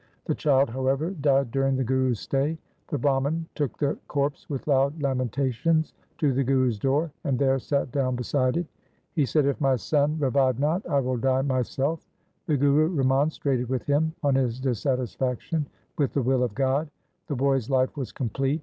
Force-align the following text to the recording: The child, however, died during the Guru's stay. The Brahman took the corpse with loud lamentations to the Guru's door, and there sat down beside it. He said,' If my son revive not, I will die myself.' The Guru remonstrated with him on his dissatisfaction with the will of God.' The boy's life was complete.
The 0.25 0.33
child, 0.33 0.71
however, 0.71 1.11
died 1.11 1.51
during 1.51 1.75
the 1.75 1.83
Guru's 1.83 2.19
stay. 2.19 2.57
The 2.87 2.97
Brahman 2.97 3.45
took 3.53 3.77
the 3.77 3.99
corpse 4.07 4.49
with 4.49 4.65
loud 4.67 4.99
lamentations 4.99 5.93
to 6.17 6.33
the 6.33 6.43
Guru's 6.43 6.79
door, 6.79 7.11
and 7.23 7.37
there 7.37 7.59
sat 7.59 7.91
down 7.91 8.15
beside 8.15 8.57
it. 8.57 8.65
He 9.13 9.27
said,' 9.27 9.45
If 9.45 9.61
my 9.61 9.75
son 9.75 10.17
revive 10.17 10.57
not, 10.57 10.83
I 10.89 10.99
will 11.01 11.17
die 11.17 11.43
myself.' 11.43 12.03
The 12.47 12.57
Guru 12.57 12.87
remonstrated 12.87 13.69
with 13.69 13.83
him 13.85 14.11
on 14.23 14.33
his 14.33 14.59
dissatisfaction 14.59 15.67
with 15.99 16.13
the 16.13 16.23
will 16.23 16.41
of 16.41 16.55
God.' 16.55 16.89
The 17.27 17.35
boy's 17.35 17.69
life 17.69 17.95
was 17.95 18.11
complete. 18.11 18.59